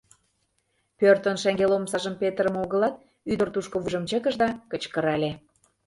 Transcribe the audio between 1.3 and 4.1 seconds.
шеҥгел омсажым петырыме огылат, ӱдыр тушко вуйжым